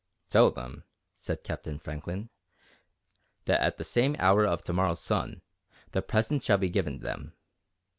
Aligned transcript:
"Tell 0.31 0.49
them," 0.49 0.83
said 1.15 1.43
Captain 1.43 1.77
Franklin, 1.77 2.31
"that 3.45 3.61
at 3.61 3.77
the 3.77 3.83
same 3.83 4.15
hour 4.17 4.47
of 4.47 4.63
to 4.63 4.73
morrow's 4.73 4.99
sun, 4.99 5.43
the 5.91 6.01
presents 6.01 6.43
shall 6.43 6.57
be 6.57 6.69
given 6.71 7.01
them. 7.01 7.33